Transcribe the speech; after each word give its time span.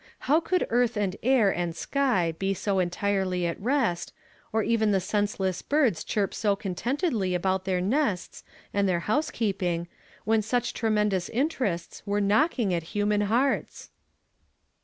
How 0.25 0.39
could 0.39 0.65
earth 0.71 0.97
and 0.97 1.15
air 1.21 1.53
and 1.53 1.75
sky 1.75 2.31
be 2.39 2.55
so 2.55 2.79
entirely 2.79 3.45
at 3.45 3.61
rest, 3.61 4.13
or 4.51 4.63
even 4.63 4.89
the 4.89 4.99
senseless 4.99 5.61
birds 5.61 6.03
chirp 6.03 6.33
so 6.33 6.55
contentedly 6.55 7.35
about 7.35 7.65
their 7.65 7.81
nests 7.81 8.43
and 8.73 8.89
tlieir 8.89 9.01
housekeeping, 9.01 9.87
when 10.25 10.41
such 10.41 10.73
tremendous 10.73 11.29
inter 11.29 11.65
ests 11.65 12.01
were 12.03 12.19
knocking 12.19 12.73
at 12.73 12.81
human 12.97 13.21
hearts 13.21 13.91